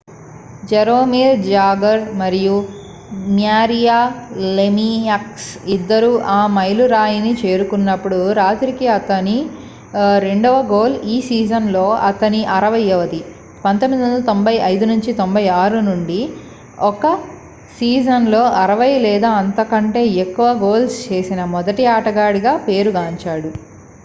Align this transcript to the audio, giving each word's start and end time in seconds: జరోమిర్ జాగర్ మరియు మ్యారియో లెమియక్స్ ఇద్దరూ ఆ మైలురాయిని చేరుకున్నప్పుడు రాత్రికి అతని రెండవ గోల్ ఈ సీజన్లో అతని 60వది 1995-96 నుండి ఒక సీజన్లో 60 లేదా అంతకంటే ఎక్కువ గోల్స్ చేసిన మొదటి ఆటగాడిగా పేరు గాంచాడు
జరోమిర్ 0.69 1.41
జాగర్ 1.47 2.03
మరియు 2.21 2.53
మ్యారియో 3.33 3.97
లెమియక్స్ 4.57 5.49
ఇద్దరూ 5.73 6.09
ఆ 6.29 6.47
మైలురాయిని 6.55 7.33
చేరుకున్నప్పుడు 7.41 8.19
రాత్రికి 8.39 8.87
అతని 8.95 9.35
రెండవ 10.25 10.55
గోల్ 10.71 10.95
ఈ 11.09 11.27
సీజన్లో 11.27 11.85
అతని 12.09 12.41
60వది 12.55 13.19
1995-96 13.65 15.83
నుండి 15.89 16.19
ఒక 16.89 17.03
సీజన్లో 17.77 18.41
60 18.61 18.89
లేదా 19.05 19.31
అంతకంటే 19.41 20.03
ఎక్కువ 20.23 20.47
గోల్స్ 20.63 20.97
చేసిన 21.07 21.43
మొదటి 21.55 21.85
ఆటగాడిగా 21.97 22.53
పేరు 22.67 22.93
గాంచాడు 22.97 23.51